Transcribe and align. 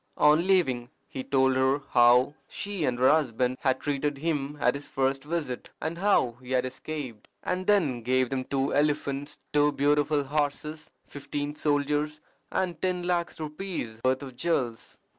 On 0.17 0.47
leaving 0.47 0.89
he 1.07 1.23
told 1.23 1.55
her 1.55 1.83
how 1.91 2.33
she 2.49 2.85
and 2.85 2.97
her 2.97 3.07
husband 3.11 3.57
had 3.59 3.79
treated 3.79 4.17
him 4.17 4.57
at 4.59 4.73
his 4.73 4.87
first 4.87 5.23
visit, 5.23 5.69
and 5.79 5.99
how 5.99 6.37
he 6.41 6.49
had 6.53 6.65
escaped; 6.65 7.27
and 7.43 7.67
then 7.67 8.01
gave 8.01 8.31
them 8.31 8.45
two 8.45 8.73
elephants, 8.73 9.37
two 9.53 9.71
beautiful 9.71 10.23
horses, 10.23 10.89
fifteen 11.05 11.53
soldiers, 11.53 12.19
and 12.51 12.81
ten 12.81 13.03
lacs 13.03 13.39
rupees' 13.39 14.01
worth 14.03 14.23
of 14.23 14.35
jewels. 14.35 14.97